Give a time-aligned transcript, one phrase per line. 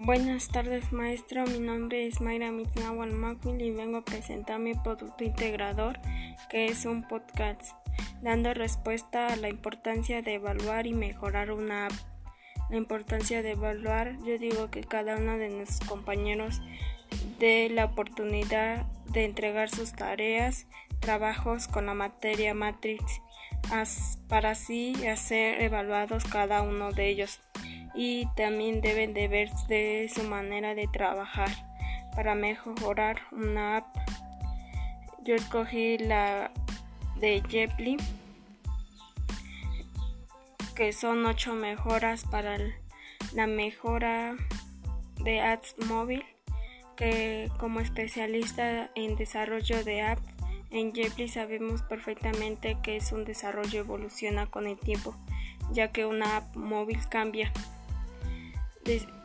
[0.00, 1.44] Buenas tardes, maestro.
[1.44, 5.98] Mi nombre es Mayra Mitznawal Macuil y vengo a presentar mi producto integrador,
[6.48, 7.72] que es un podcast,
[8.22, 11.92] dando respuesta a la importancia de evaluar y mejorar una app.
[12.70, 16.62] La importancia de evaluar, yo digo que cada uno de nuestros compañeros
[17.40, 20.68] dé la oportunidad de entregar sus tareas,
[21.00, 23.02] trabajos con la materia Matrix,
[24.28, 27.40] para así ser evaluados cada uno de ellos
[28.00, 31.50] y también deben de ver de su manera de trabajar
[32.14, 33.96] para mejorar una app.
[35.24, 36.52] Yo escogí la
[37.16, 37.96] de Jeply
[40.76, 42.56] que son ocho mejoras para
[43.34, 44.36] la mejora
[45.16, 46.22] de apps móvil
[46.96, 50.22] que como especialista en desarrollo de apps
[50.70, 55.16] en Jeply sabemos perfectamente que es un desarrollo evoluciona con el tiempo
[55.72, 57.52] ya que una app móvil cambia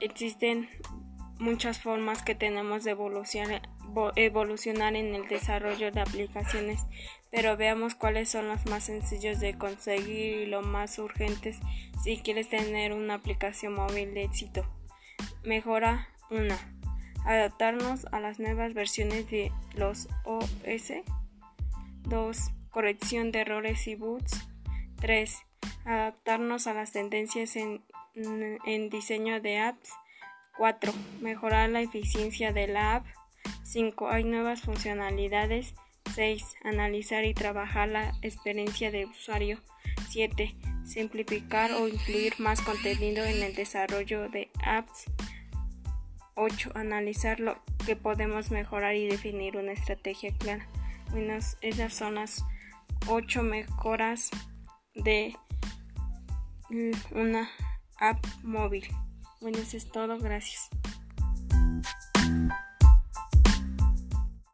[0.00, 0.68] existen
[1.38, 2.90] muchas formas que tenemos de
[4.16, 6.86] evolucionar, en el desarrollo de aplicaciones,
[7.30, 11.58] pero veamos cuáles son los más sencillos de conseguir y los más urgentes
[12.02, 14.66] si quieres tener una aplicación móvil de éxito.
[15.44, 16.54] Mejora 1.
[17.24, 20.92] Adaptarnos a las nuevas versiones de los OS.
[22.02, 22.38] 2.
[22.70, 24.48] Corrección de errores y boots.
[25.00, 25.36] 3.
[25.84, 27.82] Adaptarnos a las tendencias en
[28.16, 29.90] en diseño de apps.
[30.56, 30.92] 4.
[31.20, 33.06] Mejorar la eficiencia de la app.
[33.64, 34.08] 5.
[34.08, 35.74] Hay nuevas funcionalidades.
[36.14, 36.42] 6.
[36.64, 39.60] Analizar y trabajar la experiencia de usuario.
[40.08, 40.56] 7.
[40.84, 45.04] Simplificar o incluir más contenido en el desarrollo de apps.
[46.34, 46.72] 8.
[46.74, 50.66] Analizar lo que podemos mejorar y definir una estrategia clara.
[51.10, 52.44] Bueno, esas son las
[53.08, 54.30] 8 mejoras
[54.94, 55.36] de
[57.12, 57.48] una
[57.98, 58.86] app móvil.
[59.40, 60.18] Bueno, eso es todo.
[60.18, 60.68] Gracias.